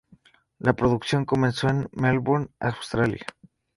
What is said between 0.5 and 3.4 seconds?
La producción comenzó en Melbourne, Australia.